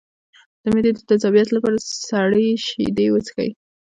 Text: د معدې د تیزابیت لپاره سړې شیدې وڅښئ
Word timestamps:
د 0.61 0.63
معدې 0.73 0.91
د 0.95 0.99
تیزابیت 1.09 1.47
لپاره 1.53 1.77
سړې 2.07 2.47
شیدې 2.65 3.07
وڅښئ 3.11 3.49